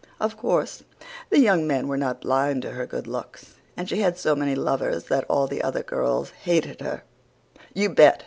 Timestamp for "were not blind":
1.87-2.63